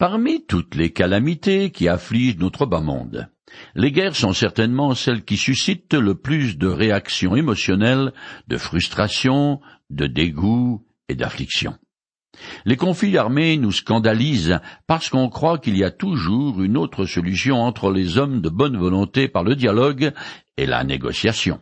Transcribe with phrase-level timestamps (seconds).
[0.00, 3.28] Parmi toutes les calamités qui affligent notre bas monde,
[3.74, 8.14] les guerres sont certainement celles qui suscitent le plus de réactions émotionnelles,
[8.48, 9.60] de frustration,
[9.90, 11.74] de dégoût et d'affliction.
[12.64, 17.60] Les conflits armés nous scandalisent parce qu'on croit qu'il y a toujours une autre solution
[17.60, 20.14] entre les hommes de bonne volonté par le dialogue
[20.56, 21.60] et la négociation.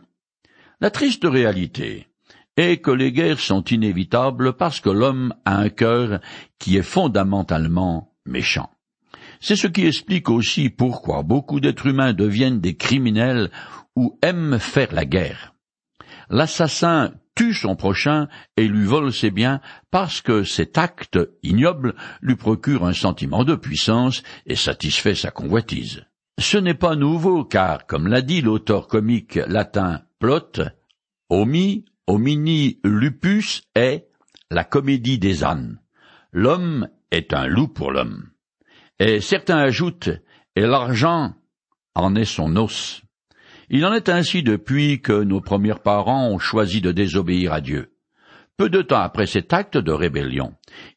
[0.79, 2.07] La triste réalité
[2.55, 6.21] est que les guerres sont inévitables parce que l'homme a un cœur
[6.57, 8.71] qui est fondamentalement méchants.
[9.41, 13.51] C'est ce qui explique aussi pourquoi beaucoup d'êtres humains deviennent des criminels
[13.95, 15.53] ou aiment faire la guerre.
[16.29, 18.27] L'assassin tue son prochain
[18.57, 23.55] et lui vole ses biens parce que cet acte ignoble lui procure un sentiment de
[23.55, 26.03] puissance et satisfait sa convoitise.
[26.39, 30.61] Ce n'est pas nouveau car, comme l'a dit l'auteur comique latin Plot,
[31.29, 34.07] Homi homini lupus est
[34.49, 35.79] la comédie des ânes.
[36.31, 38.29] L'homme est un loup pour l'homme.
[38.99, 40.09] Et certains ajoutent,
[40.55, 41.33] et l'argent
[41.95, 43.01] en est son os.
[43.69, 47.93] Il en est ainsi depuis que nos premiers parents ont choisi de désobéir à Dieu.
[48.57, 50.53] Peu de temps après cet acte de rébellion,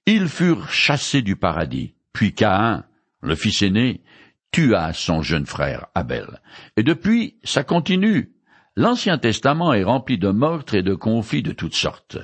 [0.06, 2.84] ils furent chassés du paradis, puis Caïn,
[3.20, 4.02] le fils aîné,
[4.50, 6.40] tua son jeune frère Abel.
[6.76, 8.32] Et depuis, ça continue.
[8.74, 12.18] L'Ancien Testament est rempli de meurtres et de conflits de toutes sortes.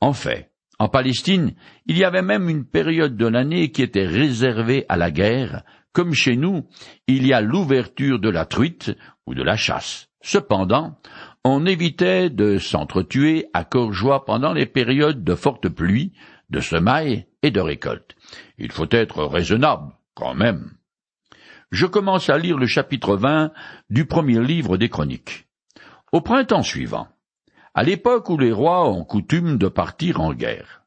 [0.00, 1.54] En fait, en Palestine,
[1.86, 6.14] il y avait même une période de l'année qui était réservée à la guerre, comme
[6.14, 6.66] chez nous,
[7.08, 10.08] il y a l'ouverture de la truite ou de la chasse.
[10.20, 10.98] Cependant,
[11.44, 16.12] on évitait de s'entretuer à corps pendant les périodes de fortes pluies,
[16.50, 18.16] de semailles et de récolte.
[18.58, 20.72] Il faut être raisonnable, quand même.
[21.70, 23.52] Je commence à lire le chapitre 20
[23.90, 25.46] du premier livre des Chroniques.
[26.12, 27.08] Au printemps suivant,
[27.78, 30.82] à l'époque où les rois ont coutume de partir en guerre.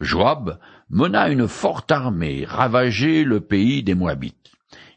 [0.00, 0.58] Joab
[0.90, 4.50] mena une forte armée ravager le pays des Moabites.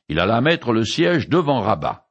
[0.09, 2.07] Il alla mettre le siège devant Rabat.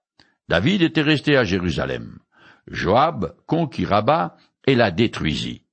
[0.48, 2.20] David était resté à Jérusalem.
[2.68, 4.36] Joab conquit Rabat
[4.68, 5.64] et la détruisit.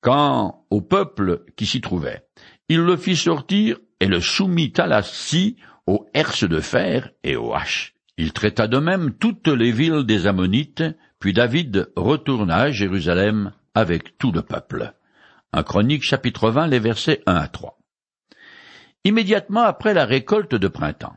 [0.00, 2.28] Quant au peuple qui s'y trouvait,
[2.68, 5.56] il le fit sortir et le soumit à la scie,
[5.88, 7.96] aux herses de fer et aux haches.
[8.16, 10.84] Il traita de même toutes les villes des Ammonites,
[11.26, 14.92] puis David retourna à Jérusalem avec tout le peuple.
[15.52, 17.80] Un chronique chapitre 20 les versets 1 à 3.
[19.02, 21.16] Immédiatement après la récolte de printemps,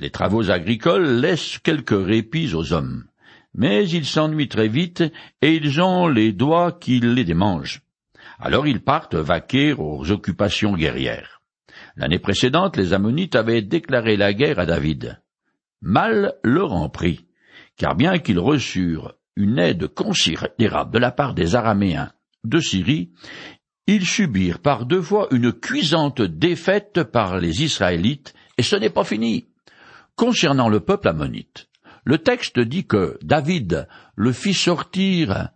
[0.00, 3.04] les travaux agricoles laissent quelques répits aux hommes,
[3.52, 5.04] mais ils s'ennuient très vite
[5.42, 7.82] et ils ont les doigts qui les démangent.
[8.38, 11.42] Alors ils partent vaquer aux occupations guerrières.
[11.96, 15.20] L'année précédente, les Ammonites avaient déclaré la guerre à David.
[15.82, 17.26] Mal leur en prit,
[17.76, 22.12] car bien qu'ils reçurent une aide considérable de la part des Araméens
[22.44, 23.10] de Syrie,
[23.86, 29.04] ils subirent par deux fois une cuisante défaite par les Israélites, et ce n'est pas
[29.04, 29.46] fini.
[30.14, 31.68] Concernant le peuple ammonite,
[32.04, 35.50] le texte dit que David le fit sortir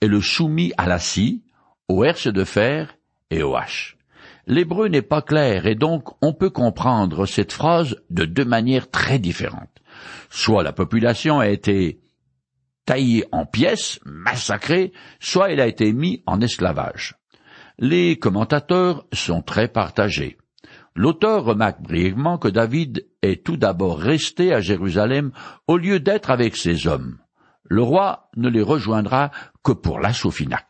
[0.00, 1.42] et le soumit à la scie,
[1.88, 2.96] aux herses de fer
[3.30, 3.96] et aux haches.
[4.46, 9.18] L'hébreu n'est pas clair et donc on peut comprendre cette phrase de deux manières très
[9.18, 9.80] différentes.
[10.30, 12.00] Soit la population a été
[12.84, 17.14] taillée en pièces, massacrée, soit elle a été mise en esclavage.
[17.78, 20.36] Les commentateurs sont très partagés.
[20.94, 25.32] L'auteur remarque brièvement que David est tout d'abord resté à Jérusalem
[25.66, 27.18] au lieu d'être avec ses hommes.
[27.64, 29.30] Le roi ne les rejoindra
[29.62, 30.64] que pour l'assaut final.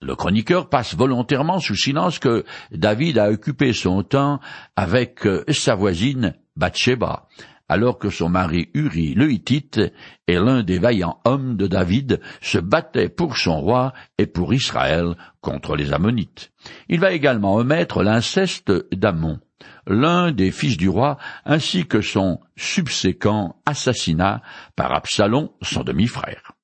[0.00, 4.40] Le chroniqueur passe volontairement sous silence que David a occupé son temps
[4.76, 7.26] avec euh, sa voisine Bathsheba,
[7.68, 9.80] alors que son mari Uri le Hittite
[10.26, 15.14] et l'un des vaillants hommes de David se battaient pour son roi et pour Israël
[15.40, 16.52] contre les Ammonites.
[16.88, 19.40] Il va également omettre l'inceste d'Ammon,
[19.86, 24.42] l'un des fils du roi, ainsi que son subséquent assassinat
[24.74, 26.55] par Absalom, son demi-frère.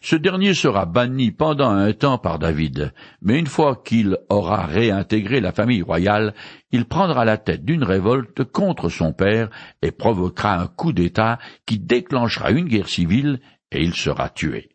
[0.00, 5.40] Ce dernier sera banni pendant un temps par David, mais une fois qu'il aura réintégré
[5.40, 6.34] la famille royale,
[6.70, 9.50] il prendra la tête d'une révolte contre son père
[9.82, 13.40] et provoquera un coup d'État qui déclenchera une guerre civile
[13.72, 14.70] et il sera tué.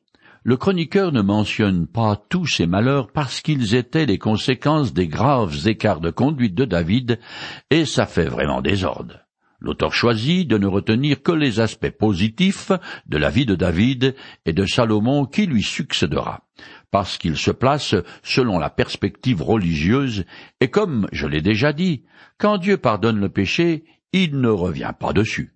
[0.46, 5.68] Le chroniqueur ne mentionne pas tous ces malheurs parce qu'ils étaient les conséquences des graves
[5.68, 7.18] écarts de conduite de David,
[7.70, 9.23] et ça fait vraiment désordre.
[9.64, 12.74] L'auteur choisit de ne retenir que les aspects positifs
[13.08, 14.14] de la vie de David
[14.46, 16.42] et de Salomon qui lui succédera,
[16.92, 20.26] parce qu'il se place selon la perspective religieuse,
[20.60, 22.04] et comme je l'ai déjà dit,
[22.38, 25.56] quand Dieu pardonne le péché, il ne revient pas dessus.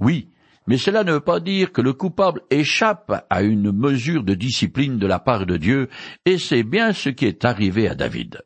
[0.00, 0.30] Oui,
[0.66, 4.98] mais cela ne veut pas dire que le coupable échappe à une mesure de discipline
[4.98, 5.88] de la part de Dieu,
[6.24, 8.42] et c'est bien ce qui est arrivé à David.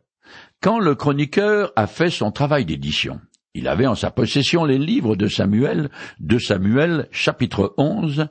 [0.60, 3.18] Quand le chroniqueur a fait son travail d'édition,
[3.54, 8.28] Il avait en sa possession les livres de Samuel, de Samuel chapitre 11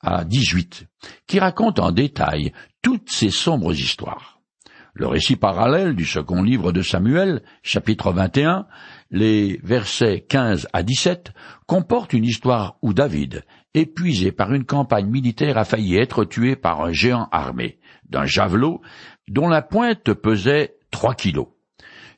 [0.00, 0.86] à 18,
[1.26, 4.40] qui racontent en détail toutes ces sombres histoires.
[4.94, 8.66] Le récit parallèle du second livre de Samuel, chapitre 21,
[9.10, 11.32] les versets 15 à 17,
[11.66, 13.44] comporte une histoire où David,
[13.74, 17.78] épuisé par une campagne militaire, a failli être tué par un géant armé,
[18.08, 18.80] d'un javelot,
[19.28, 21.48] dont la pointe pesait trois kilos.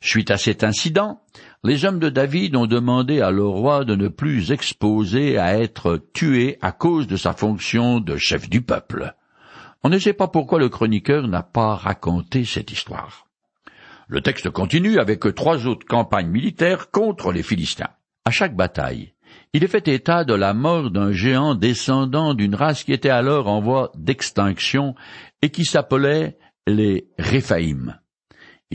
[0.00, 1.20] Suite à cet incident,
[1.64, 6.00] les hommes de David ont demandé à le roi de ne plus exposer à être
[6.12, 9.14] tué à cause de sa fonction de chef du peuple.
[9.84, 13.28] On ne sait pas pourquoi le chroniqueur n'a pas raconté cette histoire.
[14.08, 17.90] Le texte continue avec trois autres campagnes militaires contre les Philistins.
[18.24, 19.14] À chaque bataille,
[19.52, 23.46] il est fait état de la mort d'un géant descendant d'une race qui était alors
[23.46, 24.96] en voie d'extinction
[25.42, 28.01] et qui s'appelait les Réphaïm.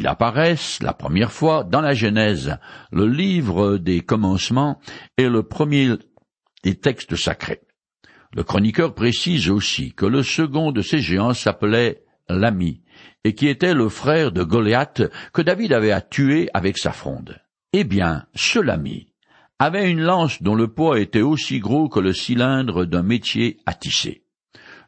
[0.06, 2.58] Apparaissent la première fois dans la Genèse,
[2.92, 4.80] le livre des commencements
[5.18, 5.94] et le premier
[6.64, 7.62] des textes sacrés.
[8.36, 12.84] Le chroniqueur précise aussi que le second de ces géants s'appelait l'ami,
[13.24, 15.02] et qui était le frère de Goliath
[15.34, 17.40] que David avait à tuer avec sa fronde.
[17.74, 19.14] Eh bien, ce l'ami
[19.60, 23.74] avait une lance dont le poids était aussi gros que le cylindre d'un métier à
[23.74, 24.24] tisser.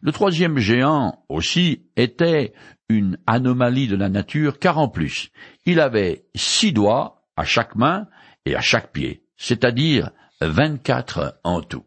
[0.01, 2.53] Le troisième géant aussi était
[2.89, 5.29] une anomalie de la nature, car en plus,
[5.65, 8.07] il avait six doigts à chaque main
[8.45, 11.85] et à chaque pied, c'est-à-dire vingt-quatre en tout.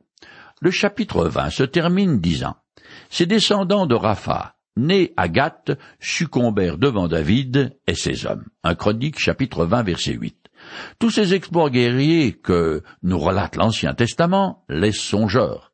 [0.60, 2.56] Le chapitre 20 se termine disant
[3.10, 8.44] Ces descendants de Rapha, nés à Gath, succombèrent devant David et ses hommes.
[8.62, 10.36] Un chronique chapitre 20 verset 8.
[11.00, 15.72] Tous ces exploits guerriers que nous relate l'Ancien Testament laissent songeurs.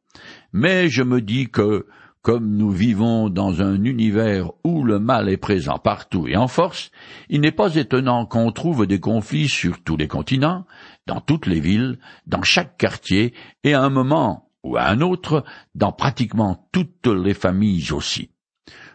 [0.53, 1.87] Mais je me dis que,
[2.29, 6.91] comme nous vivons dans un univers où le mal est présent partout et en force,
[7.31, 10.67] il n'est pas étonnant qu'on trouve des conflits sur tous les continents,
[11.07, 13.33] dans toutes les villes, dans chaque quartier,
[13.65, 15.43] et à un moment ou à un autre
[15.75, 18.29] dans pratiquement toutes les familles aussi.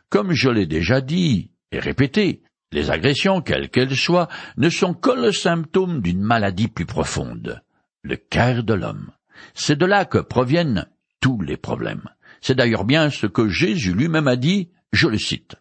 [0.09, 5.09] Comme je l'ai déjà dit et répété, les agressions, quelles qu'elles soient, ne sont que
[5.09, 7.63] le symptôme d'une maladie plus profonde,
[8.03, 9.09] le cœur de l'homme.
[9.56, 10.85] C'est de là que proviennent
[11.19, 12.07] tous les problèmes.
[12.44, 15.56] C'est d'ailleurs bien ce que Jésus lui-même a dit, je le cite.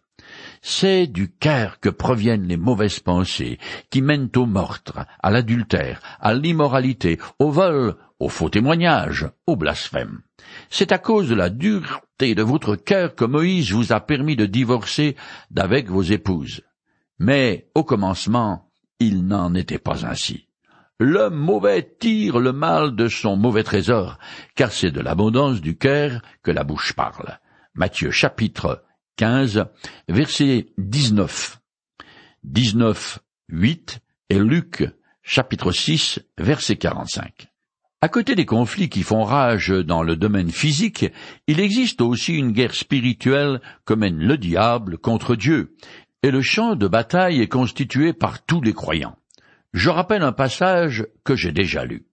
[0.61, 3.57] C'est du cœur que proviennent les mauvaises pensées
[3.89, 10.23] qui mènent au meurtre, à l'adultère, à l'immoralité, au vol, au faux témoignage, au blasphème.
[10.69, 14.45] C'est à cause de la dureté de votre cœur que Moïse vous a permis de
[14.45, 15.15] divorcer
[15.51, 16.63] d'avec vos épouses.
[17.17, 18.69] Mais, au commencement,
[18.99, 20.49] il n'en était pas ainsi.
[20.99, 24.19] L'homme mauvais tire le mal de son mauvais trésor,
[24.55, 27.39] car c'est de l'abondance du cœur que la bouche parle.
[27.73, 28.83] Matthieu chapitre
[29.17, 29.65] 15,
[30.07, 31.59] verset 19.
[32.43, 33.19] 19,
[33.49, 33.99] 8
[34.29, 34.83] et Luc
[35.23, 37.47] chapitre 6, verset 45.
[38.01, 41.05] À côté des conflits qui font rage dans le domaine physique,
[41.47, 45.75] il existe aussi une guerre spirituelle que mène le diable contre Dieu,
[46.21, 49.17] et le champ de bataille est constitué par tous les croyants.
[49.73, 52.05] Je rappelle un passage que j'ai déjà lu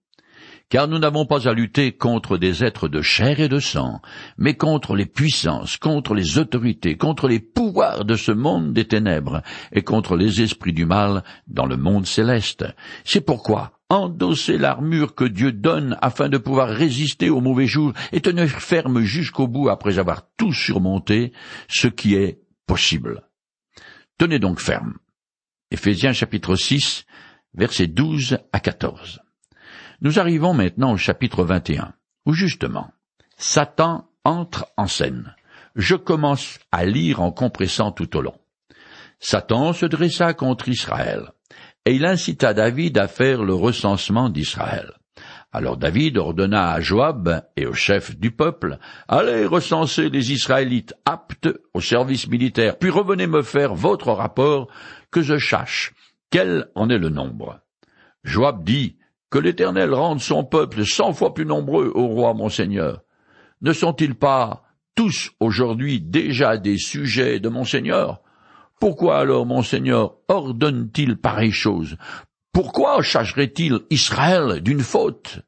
[0.70, 4.00] car nous n'avons pas à lutter contre des êtres de chair et de sang,
[4.38, 9.42] mais contre les puissances, contre les autorités, contre les pouvoirs de ce monde des ténèbres,
[9.72, 12.64] et contre les esprits du mal dans le monde céleste.
[13.04, 18.20] C'est pourquoi endossez l'armure que Dieu donne afin de pouvoir résister aux mauvais jours et
[18.20, 21.32] tenir ferme jusqu'au bout après avoir tout surmonté,
[21.68, 22.38] ce qui est
[22.68, 23.24] possible.
[24.18, 24.94] Tenez donc ferme.
[25.72, 27.04] Éphésiens chapitre 6,
[27.54, 29.20] versets 12 à 14.
[30.02, 31.92] Nous arrivons maintenant au chapitre 21,
[32.26, 32.90] où justement,
[33.36, 35.34] Satan entre en scène.
[35.76, 38.38] Je commence à lire en compressant tout au long.
[39.18, 41.32] Satan se dressa contre Israël,
[41.84, 44.92] et il incita David à faire le recensement d'Israël.
[45.52, 48.78] Alors David ordonna à Joab et au chef du peuple,
[49.08, 54.68] Allez recenser les Israélites aptes au service militaire, puis revenez me faire votre rapport,
[55.10, 55.92] que je cherche
[56.30, 57.60] quel en est le nombre?
[58.24, 58.96] Joab dit,
[59.30, 63.02] que l'Éternel rende son peuple cent fois plus nombreux, ô roi mon Seigneur.
[63.62, 68.22] Ne sont-ils pas tous aujourd'hui déjà des sujets de mon Seigneur?
[68.80, 71.96] Pourquoi alors mon Seigneur ordonne-t-il pareille chose?
[72.52, 75.40] Pourquoi chargerait-il Israël d'une faute?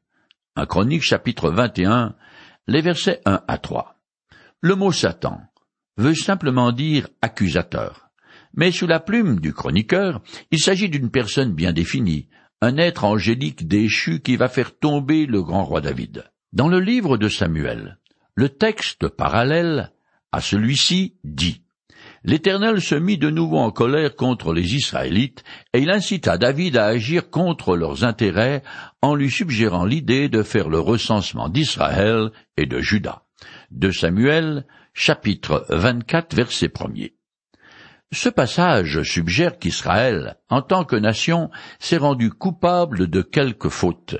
[0.55, 2.15] Un Chronique chapitre 21,
[2.67, 3.99] les versets 1 à 3.
[4.61, 5.41] Le mot Satan
[5.97, 8.02] veut simplement dire accusateur.
[8.55, 12.27] Mais sous la plume du chroniqueur, il s'agit d'une personne bien définie,
[12.61, 16.25] un être angélique déchu qui va faire tomber le grand roi David.
[16.53, 17.97] Dans le livre de Samuel,
[18.35, 19.91] le texte parallèle
[20.31, 21.63] à celui-ci dit
[22.25, 25.43] L'Éternel se mit de nouveau en colère contre les Israélites,
[25.73, 28.63] et il incita David à agir contre leurs intérêts
[29.01, 33.23] en lui suggérant l'idée de faire le recensement d'Israël et de Juda.
[33.71, 37.22] De Samuel, chapitre 24, verset 1
[38.11, 44.17] Ce passage suggère qu'Israël, en tant que nation, s'est rendu coupable de quelques fautes,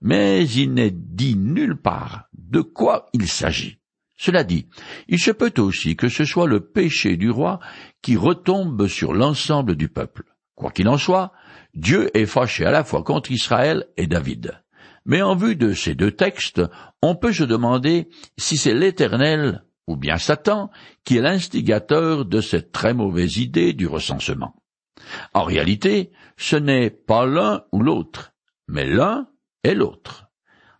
[0.00, 3.78] mais il n'est dit nulle part de quoi il s'agit.
[4.16, 4.68] Cela dit,
[5.08, 7.58] il se peut aussi que ce soit le péché du roi
[8.02, 10.24] qui retombe sur l'ensemble du peuple.
[10.54, 11.32] Quoi qu'il en soit,
[11.74, 14.62] Dieu est fâché à la fois contre Israël et David.
[15.04, 16.62] Mais en vue de ces deux textes,
[17.02, 18.08] on peut se demander
[18.38, 20.70] si c'est l'Éternel ou bien Satan
[21.04, 24.54] qui est l'instigateur de cette très mauvaise idée du recensement.
[25.34, 28.32] En réalité, ce n'est pas l'un ou l'autre,
[28.68, 29.28] mais l'un
[29.64, 30.26] et l'autre.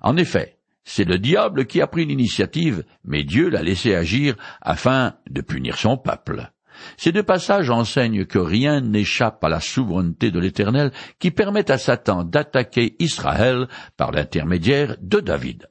[0.01, 5.15] En effet, c'est le diable qui a pris l'initiative, mais Dieu l'a laissé agir afin
[5.31, 6.51] de punir son peuple.
[6.97, 11.79] Ces deux passages enseignent que rien n'échappe à la souveraineté de l'Éternel qui permet à
[11.79, 15.69] Satan d'attaquer Israël par l'intermédiaire de David.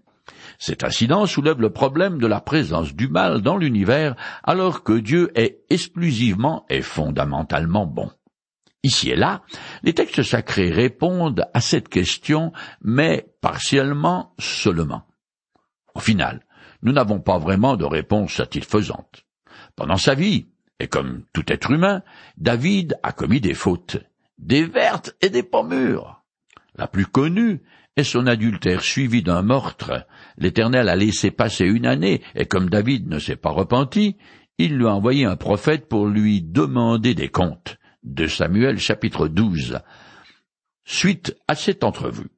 [0.62, 5.32] Cet incident soulève le problème de la présence du mal dans l'univers alors que Dieu
[5.34, 8.12] est exclusivement et fondamentalement bon.
[8.84, 9.42] Ici et là,
[9.82, 15.08] les textes sacrés répondent à cette question, mais partiellement seulement.
[15.96, 16.46] Au final,
[16.84, 19.26] nous n'avons pas vraiment de réponse satisfaisante.
[19.76, 20.46] Pendant sa vie,
[20.80, 22.04] et comme tout être humain,
[22.38, 23.98] David a commis des fautes,
[24.38, 26.22] des vertes et des pommures.
[26.76, 27.64] La plus connue
[27.98, 30.06] est son adultère suivi d'un meurtre.
[30.38, 34.18] L'Éternel a laissé passer une année, et comme David ne s'est pas repenti,
[34.58, 39.80] il lui a envoyé un prophète pour lui demander des comptes de Samuel chapitre 12.
[40.86, 42.30] Suite à cette entrevue,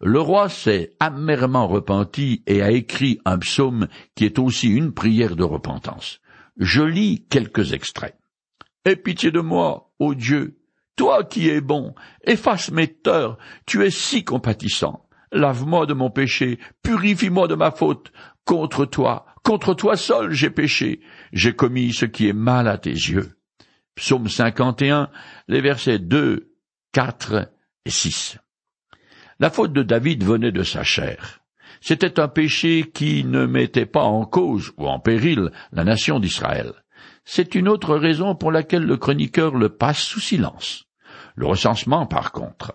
[0.00, 5.36] le roi s'est amèrement repenti et a écrit un psaume qui est aussi une prière
[5.36, 6.20] de repentance.
[6.56, 8.16] Je lis quelques extraits.
[8.84, 10.59] Aie pitié de moi, ô Dieu,
[11.00, 15.08] toi qui es bon, efface mes torts, tu es si compatissant.
[15.32, 18.12] Lave-moi de mon péché, purifie-moi de ma faute.
[18.44, 21.00] Contre toi, contre toi seul j'ai péché,
[21.32, 23.38] j'ai commis ce qui est mal à tes yeux.
[23.94, 25.08] Psaume 51,
[25.48, 26.52] les versets 2,
[26.92, 27.50] 4
[27.86, 28.36] et 6.
[29.38, 31.40] La faute de David venait de sa chair.
[31.80, 36.74] C'était un péché qui ne mettait pas en cause ou en péril la nation d'Israël.
[37.24, 40.89] C'est une autre raison pour laquelle le chroniqueur le passe sous silence.
[41.40, 42.74] Le recensement, par contre,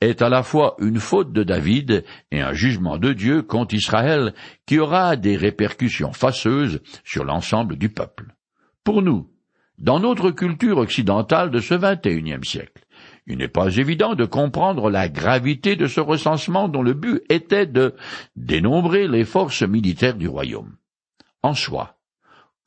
[0.00, 4.34] est à la fois une faute de David et un jugement de Dieu contre Israël
[4.66, 8.34] qui aura des répercussions fâcheuses sur l'ensemble du peuple.
[8.82, 9.30] Pour nous,
[9.78, 12.84] dans notre culture occidentale de ce XXIe siècle,
[13.28, 17.66] il n'est pas évident de comprendre la gravité de ce recensement dont le but était
[17.66, 17.94] de
[18.34, 20.74] dénombrer les forces militaires du royaume.
[21.44, 21.99] En soi,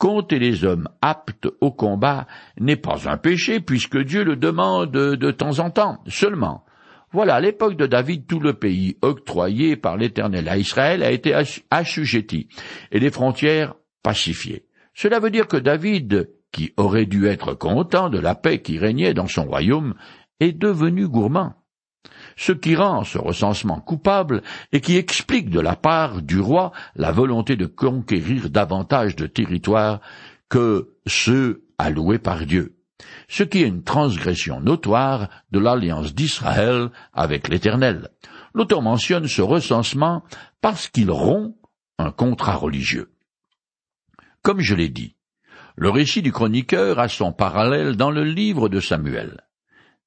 [0.04, 2.28] compter les hommes aptes au combat
[2.60, 6.66] n'est pas un péché puisque Dieu le demande de temps en temps seulement.
[7.14, 11.34] Voilà, à l'époque de David, tout le pays octroyé par l'Éternel à Israël a été
[11.72, 12.50] assujetti
[12.92, 14.66] et les frontières pacifiées.
[14.94, 19.14] Cela veut dire que David qui aurait dû être content de la paix qui régnait
[19.14, 19.96] dans son royaume,
[20.42, 21.54] est devenu gourmand.
[22.36, 27.12] Ce qui rend ce recensement coupable et qui explique de la part du roi la
[27.12, 30.00] volonté de conquérir davantage de territoires
[30.50, 32.78] que ceux alloués par Dieu,
[33.28, 38.10] ce qui est une transgression notoire de l'alliance d'Israël avec l'Éternel.
[38.54, 40.24] L'auteur mentionne ce recensement
[40.62, 41.56] parce qu'il rompt
[41.98, 43.12] un contrat religieux.
[44.42, 45.16] Comme je l'ai dit,
[45.76, 49.42] le récit du chroniqueur a son parallèle dans le livre de Samuel,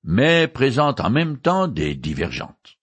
[0.07, 2.79] mais présente en même temps des divergentes.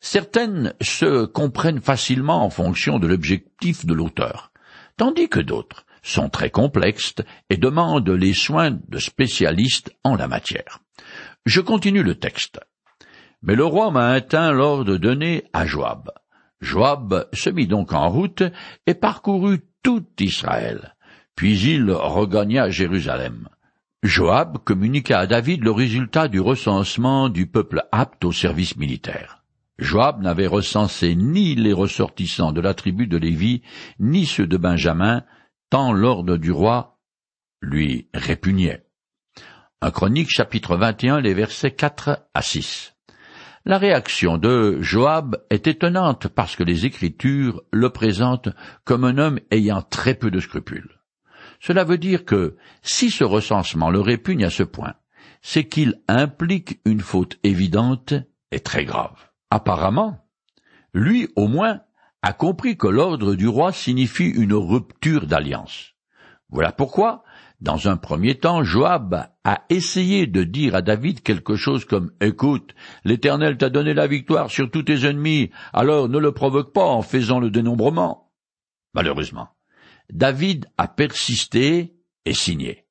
[0.00, 4.50] Certaines se comprennent facilement en fonction de l'objectif de l'auteur,
[4.96, 7.16] tandis que d'autres sont très complexes
[7.50, 10.80] et demandent les soins de spécialistes en la matière.
[11.44, 12.58] Je continue le texte.
[13.42, 16.10] Mais le roi m'a atteint l'ordre donné à Joab.
[16.62, 18.42] Joab se mit donc en route
[18.86, 20.94] et parcourut tout Israël.
[21.36, 23.48] Puis il regagna Jérusalem.
[24.02, 29.44] Joab communiqua à David le résultat du recensement du peuple apte au service militaire.
[29.78, 33.60] Joab n'avait recensé ni les ressortissants de la tribu de Lévi,
[33.98, 35.22] ni ceux de Benjamin,
[35.68, 36.98] tant l'ordre du roi
[37.60, 38.86] lui répugnait.
[39.82, 42.94] Un chronique chapitre 21 les versets 4 à 6.
[43.66, 48.48] La réaction de Joab est étonnante parce que les Écritures le présentent
[48.84, 50.99] comme un homme ayant très peu de scrupules.
[51.60, 54.94] Cela veut dire que si ce recensement le répugne à ce point,
[55.42, 58.14] c'est qu'il implique une faute évidente
[58.50, 59.30] et très grave.
[59.50, 60.18] Apparemment,
[60.92, 61.80] lui au moins
[62.22, 65.94] a compris que l'ordre du roi signifie une rupture d'alliance.
[66.50, 67.22] Voilà pourquoi
[67.60, 72.74] Dans un premier temps, Joab a essayé de dire à David quelque chose comme Écoute,
[73.04, 77.02] l'Éternel t'a donné la victoire sur tous tes ennemis, alors ne le provoque pas en
[77.02, 78.32] faisant le dénombrement.
[78.94, 79.50] Malheureusement,
[80.12, 82.84] David a persisté et signé.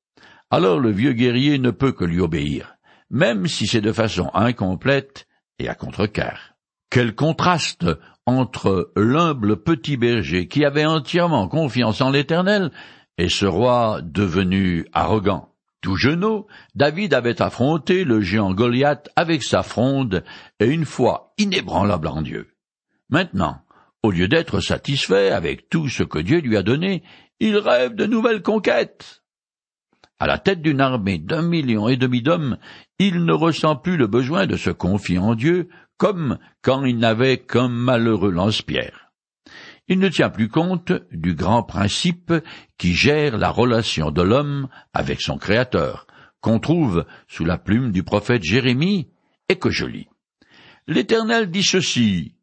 [0.50, 2.76] Alors le vieux guerrier ne peut que lui obéir,
[3.10, 5.26] même si c'est de façon incomplète
[5.58, 6.54] et à contre-cœur.
[6.90, 7.86] Quel contraste
[8.26, 12.70] entre l'humble petit berger qui avait entièrement confiance en l'Éternel
[13.18, 15.50] et ce roi devenu arrogant.
[15.80, 20.24] Tout genou, David avait affronté le géant Goliath avec sa fronde
[20.58, 22.54] et une foi inébranlable en Dieu.
[23.08, 23.62] Maintenant,
[24.02, 27.02] au lieu d'être satisfait avec tout ce que Dieu lui a donné,
[27.38, 29.22] il rêve de nouvelles conquêtes.
[30.18, 32.58] À la tête d'une armée d'un million et demi d'hommes,
[32.98, 37.38] il ne ressent plus le besoin de se confier en Dieu comme quand il n'avait
[37.38, 39.12] qu'un malheureux lance-pierre.
[39.88, 42.32] Il ne tient plus compte du grand principe
[42.78, 46.06] qui gère la relation de l'homme avec son Créateur,
[46.40, 49.08] qu'on trouve sous la plume du prophète Jérémie
[49.48, 50.08] et que je lis.
[50.86, 52.34] L'Éternel dit ceci,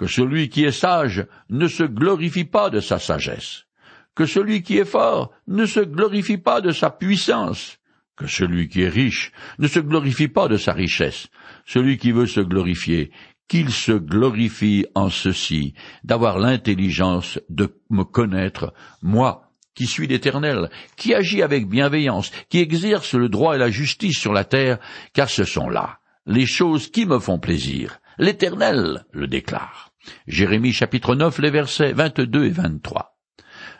[0.00, 3.66] que celui qui est sage ne se glorifie pas de sa sagesse,
[4.14, 7.76] que celui qui est fort ne se glorifie pas de sa puissance,
[8.16, 11.28] que celui qui est riche ne se glorifie pas de sa richesse,
[11.66, 13.10] celui qui veut se glorifier,
[13.46, 21.12] qu'il se glorifie en ceci, d'avoir l'intelligence de me connaître, moi, qui suis l'Éternel, qui
[21.12, 24.78] agis avec bienveillance, qui exerce le droit et la justice sur la terre,
[25.12, 27.98] car ce sont là les choses qui me font plaisir.
[28.18, 29.89] L'Éternel le déclare.
[30.26, 33.18] Jérémie chapitre 9, les versets 22 et 23.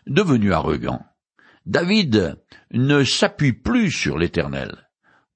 [0.06, 1.04] Devenu arrogant,
[1.66, 2.38] David
[2.72, 4.90] ne s'appuie plus sur l'Éternel.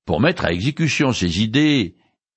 [0.05, 1.97] Pour mettre à exécution ses idées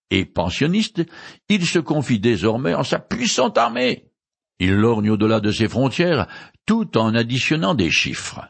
[0.10, 1.06] et pensionniste,
[1.50, 4.12] il se confie désormais en sa puissante armée.
[4.60, 6.28] Il lorgne au-delà de ses frontières
[6.66, 8.42] tout en additionnant des chiffres.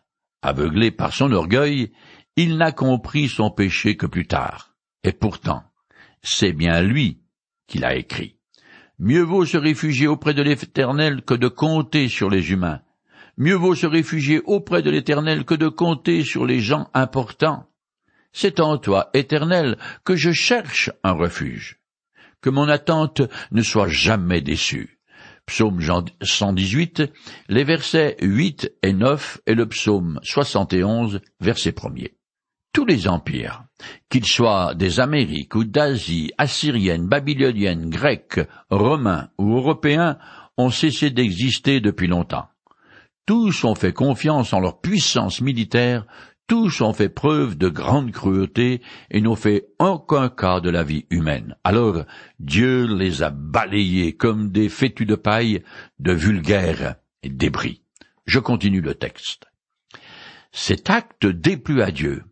[0.42, 1.92] Aveuglé par son orgueil,
[2.36, 4.76] il n'a compris son péché que plus tard.
[5.04, 5.64] Et pourtant,
[6.22, 7.24] c'est bien lui
[7.68, 8.37] qui l'a écrit.
[9.00, 12.82] Mieux vaut se réfugier auprès de l'Éternel que de compter sur les humains.
[13.38, 17.68] Mieux vaut se réfugier auprès de l'Éternel que de compter sur les gens importants.
[18.34, 21.80] C'est en toi, Éternel, que je cherche un refuge.
[22.42, 25.00] Que mon attente ne soit jamais déçue.
[25.46, 25.80] Psaume
[26.22, 27.04] 118,
[27.50, 32.17] les versets 8 et 9 et le psaume 71, verset 1er.
[32.78, 33.64] Tous les empires,
[34.08, 40.20] qu'ils soient des Amériques ou d'Asie, assyriennes, babyloniennes, grecs, romains ou européens,
[40.58, 42.50] ont cessé d'exister depuis longtemps.
[43.26, 46.06] Tous ont fait confiance en leur puissance militaire
[46.46, 51.08] tous ont fait preuve de grande cruauté et n'ont fait aucun cas de la vie
[51.10, 51.56] humaine.
[51.64, 52.06] Alors
[52.40, 55.64] Dieu les a balayés comme des fétus de paille
[55.98, 57.82] de vulgaires débris.
[58.28, 59.46] Je continue le texte.
[60.52, 62.24] Cet acte déplut à Dieu,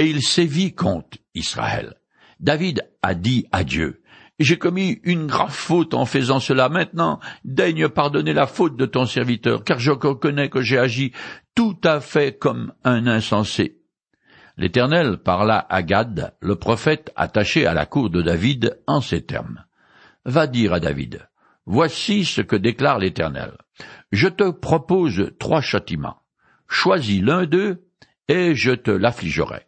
[0.00, 1.94] et il sévit contre Israël.
[2.40, 4.02] David a dit à Dieu,
[4.38, 6.70] j'ai commis une grave faute en faisant cela.
[6.70, 11.12] Maintenant, daigne pardonner la faute de ton serviteur, car je reconnais que j'ai agi
[11.54, 13.82] tout à fait comme un insensé.
[14.56, 19.66] L'Éternel parla à Gad, le prophète attaché à la cour de David, en ces termes.
[20.24, 21.28] Va dire à David,
[21.66, 23.52] Voici ce que déclare l'Éternel.
[24.12, 26.22] Je te propose trois châtiments.
[26.68, 27.86] Choisis l'un d'eux,
[28.28, 29.66] et je te l'affligerai.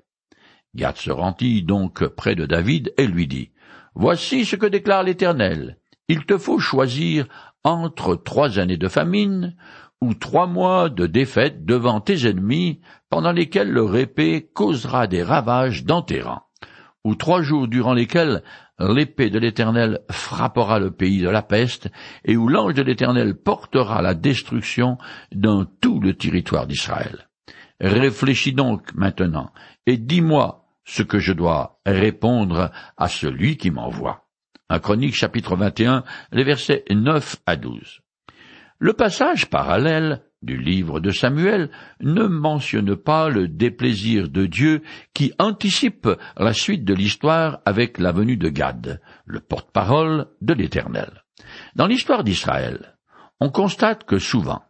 [0.74, 3.50] Gad se rendit donc près de David et lui dit,
[3.94, 5.78] Voici ce que déclare l'Éternel.
[6.08, 7.26] Il te faut choisir
[7.62, 9.54] entre trois années de famine
[10.00, 12.80] ou trois mois de défaite devant tes ennemis
[13.10, 16.42] pendant lesquels leur épée causera des ravages dans tes rangs,
[17.04, 18.42] ou trois jours durant lesquels
[18.80, 21.88] l'épée de l'Éternel frappera le pays de la peste,
[22.24, 24.98] et où l'ange de l'Éternel portera la destruction
[25.32, 27.28] dans tout le territoire d'Israël.
[27.80, 29.50] Réfléchis donc maintenant,
[29.86, 34.26] et dis-moi ce que je dois répondre à celui qui m'envoie.
[34.68, 38.00] Un chronique chapitre 21, les versets 9 à 12.
[38.78, 44.82] Le passage parallèle du livre de Samuel ne mentionne pas le déplaisir de Dieu
[45.14, 51.22] qui anticipe la suite de l'histoire avec la venue de Gad, le porte-parole de l'Éternel.
[51.76, 52.98] Dans l'histoire d'Israël,
[53.40, 54.62] on constate que souvent,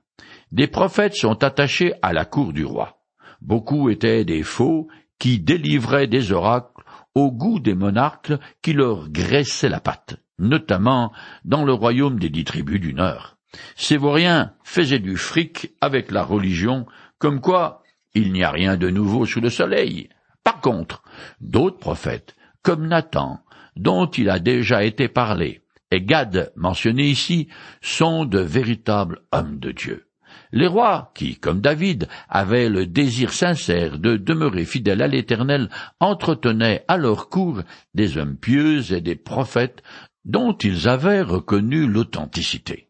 [0.51, 2.99] des prophètes sont attachés à la cour du roi.
[3.41, 4.89] Beaucoup étaient des faux
[5.23, 6.83] qui délivraient des oracles
[7.15, 11.13] au goût des monarques qui leur graissaient la patte, notamment
[11.45, 13.37] dans le royaume des dix tribus du Nord.
[13.77, 16.87] Ces vauriens faisaient du fric avec la religion,
[17.21, 20.09] comme quoi il n'y a rien de nouveau sous le soleil.
[20.43, 21.05] Par contre,
[21.41, 23.39] d'autres prophètes, comme Nathan,
[23.77, 27.47] dont il a déjà été parlé, et Gad mentionné ici,
[27.81, 30.09] sont de véritables hommes de Dieu.
[30.53, 36.85] Les rois, qui, comme David, avaient le désir sincère de demeurer fidèles à l'Éternel, entretenaient
[36.89, 37.63] à leur cour
[37.95, 39.83] des hommes pieux et des prophètes
[40.27, 42.89] dont ils avaient reconnu l'authenticité.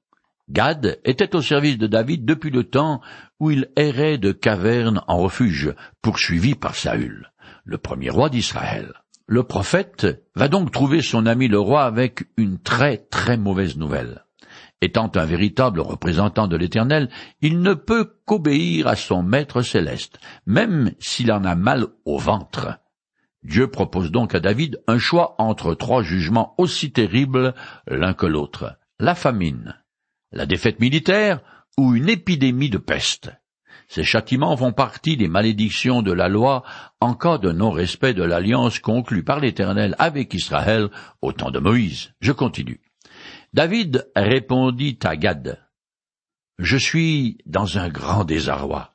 [0.51, 3.01] Gad était au service de David depuis le temps
[3.38, 5.72] où il errait de caverne en refuge,
[6.03, 7.33] poursuivi par Saül,
[7.64, 8.92] le premier roi d'Israël.
[9.27, 14.25] Le prophète va donc trouver son ami le roi avec une très très mauvaise nouvelle.
[14.83, 17.09] Étant un véritable représentant de l'Éternel,
[17.40, 22.81] il ne peut qu'obéir à son Maître céleste, même s'il en a mal au ventre.
[23.45, 27.55] Dieu propose donc à David un choix entre trois jugements aussi terribles
[27.87, 28.77] l'un que l'autre.
[28.99, 29.81] La famine,
[30.33, 31.40] la défaite militaire
[31.79, 33.31] ou une épidémie de peste.
[33.87, 36.64] Ces châtiments font partie des malédictions de la loi
[37.01, 40.88] en cas de non-respect de l'alliance conclue par l'Éternel avec Israël
[41.21, 42.14] au temps de Moïse.
[42.21, 42.81] Je continue.
[43.55, 45.61] David répondit à Gad,
[46.59, 48.95] Je suis dans un grand désarroi.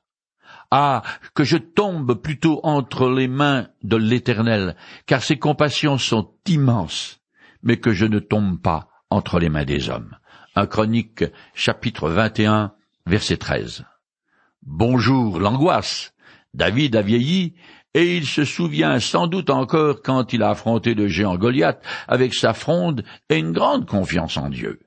[0.71, 1.03] Ah,
[1.35, 7.21] que je tombe plutôt entre les mains de l'Éternel, car ses compassions sont immenses,
[7.61, 10.17] mais que je ne tombe pas entre les mains des hommes.
[10.55, 12.73] Un Chronique, chapitre 21,
[13.05, 13.85] verset 13.
[14.63, 16.15] Bonjour l'angoisse.
[16.55, 17.53] David a vieilli,
[17.93, 22.33] et il se souvient sans doute encore quand il a affronté le géant Goliath avec
[22.33, 24.79] sa fronde et une grande confiance en Dieu.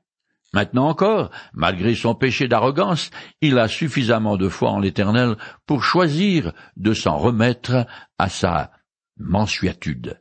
[0.53, 3.11] Maintenant encore, malgré son péché d'arrogance,
[3.41, 7.87] il a suffisamment de foi en l'Éternel pour choisir de s'en remettre
[8.19, 8.73] à sa
[9.17, 10.21] mensuétude,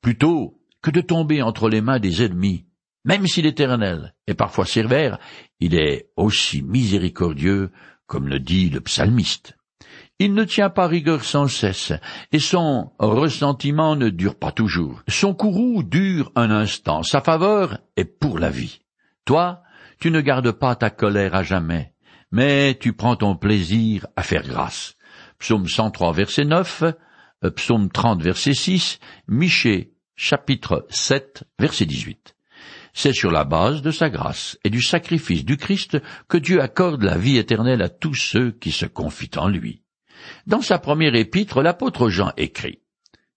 [0.00, 2.66] plutôt que de tomber entre les mains des ennemis.
[3.04, 5.18] Même si l'Éternel est parfois sévère,
[5.60, 7.70] il est aussi miséricordieux,
[8.06, 9.56] comme le dit le psalmiste.
[10.18, 11.92] Il ne tient pas rigueur sans cesse,
[12.30, 15.02] et son ressentiment ne dure pas toujours.
[15.08, 18.80] Son courroux dure un instant, sa faveur est pour la vie.
[19.24, 19.62] Toi,
[19.98, 21.94] tu ne gardes pas ta colère à jamais,
[22.30, 24.94] mais tu prends ton plaisir à faire grâce.
[25.38, 26.84] Psaume 103 verset 9,
[27.44, 28.98] euh, Psaume 30 verset 6,
[29.28, 32.36] Michée chapitre 7 verset 18.
[32.94, 35.98] C'est sur la base de sa grâce et du sacrifice du Christ
[36.28, 39.81] que Dieu accorde la vie éternelle à tous ceux qui se confient en lui.
[40.46, 42.80] Dans sa première épître, l'apôtre Jean écrit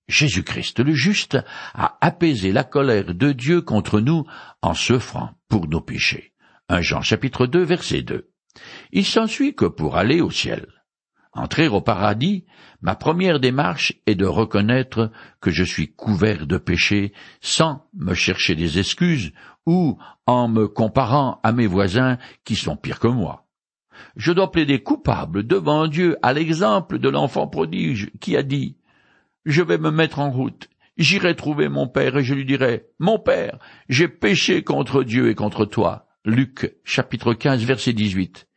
[0.07, 1.37] Jésus-Christ le juste
[1.73, 4.23] a apaisé la colère de Dieu contre nous
[4.61, 6.33] en s'offrant pour nos péchés.
[6.69, 8.29] 1 Jean chapitre 2 verset 2.
[8.91, 10.67] Il s'ensuit que pour aller au ciel,
[11.33, 12.45] entrer au paradis,
[12.81, 18.55] ma première démarche est de reconnaître que je suis couvert de péchés sans me chercher
[18.55, 19.33] des excuses
[19.65, 23.44] ou en me comparant à mes voisins qui sont pires que moi
[24.15, 28.77] je dois plaider coupable devant Dieu à l'exemple de l'enfant prodige qui a dit
[29.45, 33.19] Je vais me mettre en route, j'irai trouver mon père et je lui dirai Mon
[33.19, 36.07] père, j'ai péché contre Dieu et contre toi.
[36.25, 38.47] Luc chapitre 15 verset 18.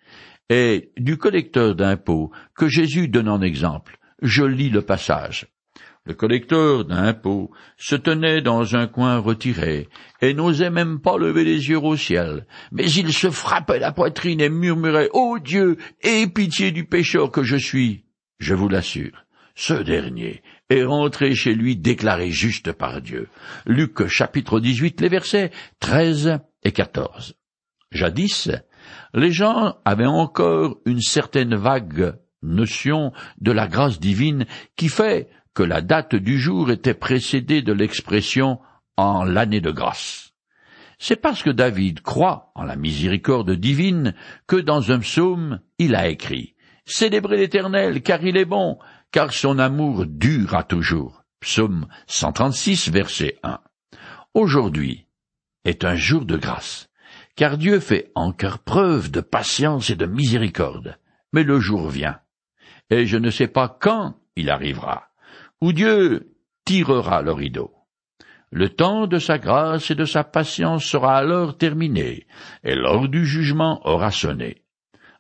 [0.51, 5.47] Et du collecteur d'impôts que Jésus donne en exemple, je lis le passage.
[6.09, 9.91] Le collecteur d'impôts se tenait dans un coin retiré,
[10.23, 14.41] et n'osait même pas lever les yeux au ciel, mais il se frappait la poitrine
[14.41, 18.07] et murmurait Ô oh Dieu, aie pitié du pécheur que je suis.
[18.39, 23.29] Je vous l'assure, ce dernier est rentré chez lui déclaré juste par Dieu.
[23.67, 27.35] Luc chapitre 18, les versets 13 et 14.
[27.93, 28.51] Jadis,
[29.13, 35.65] les gens avaient encore une certaine vague notion de la grâce divine qui fait que
[35.65, 38.61] la date du jour était précédée de l'expression
[38.97, 40.33] en l'année de grâce.
[41.01, 44.15] C'est parce que David croit en la miséricorde divine
[44.47, 48.79] que dans un psaume il a écrit Célébrez l'Éternel, car il est bon,
[49.11, 51.25] car son amour dure à toujours.
[51.41, 53.59] Psaume 136, verset 1.
[54.35, 55.09] Aujourd'hui
[55.65, 56.89] est un jour de grâce,
[57.35, 60.99] car Dieu fait encore preuve de patience et de miséricorde.
[61.33, 62.21] Mais le jour vient,
[62.91, 65.08] et je ne sais pas quand il arrivera
[65.61, 67.73] où Dieu tirera le rideau.
[68.51, 72.27] Le temps de sa grâce et de sa patience sera alors terminé,
[72.65, 74.63] et l'heure du jugement aura sonné.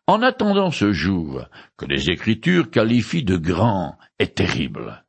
[0.07, 1.45] En attendant ce jour,
[1.77, 5.05] que les Écritures qualifient de grand et terrible,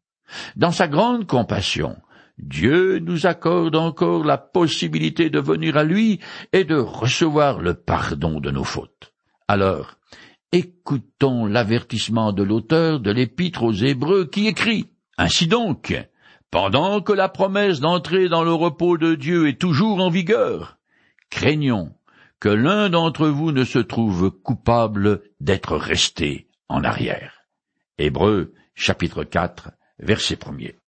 [0.55, 1.95] dans sa grande compassion,
[2.37, 6.19] Dieu nous accorde encore la possibilité de venir à lui
[6.53, 9.13] et de recevoir le pardon de nos fautes.
[9.47, 9.95] Alors,
[10.51, 14.87] écoutons l'avertissement de l'auteur de l'Épître aux Hébreux qui écrit
[15.19, 15.93] ainsi donc,
[16.49, 20.77] pendant que la promesse d'entrer dans le repos de Dieu est toujours en vigueur,
[21.29, 21.93] craignons
[22.39, 27.41] que l'un d'entre vous ne se trouve coupable d'être resté en arrière.
[27.97, 30.53] Hébreux chapitre 4 verset 1